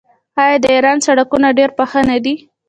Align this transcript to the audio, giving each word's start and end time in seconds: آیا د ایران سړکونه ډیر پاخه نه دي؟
آیا 0.41 0.57
د 0.63 0.65
ایران 0.75 0.97
سړکونه 1.07 1.47
ډیر 1.57 1.69
پاخه 1.77 2.01
نه 2.09 2.17
دي؟ 2.23 2.35